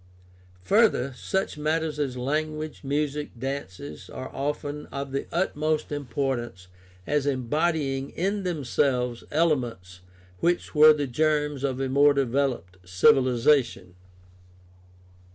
[0.63, 6.69] Further, such matters as language, music, dances, are often of the utmost importance
[7.05, 9.99] as embodying in themselves elements
[10.39, 13.93] which were the germs of a more developed civi lization.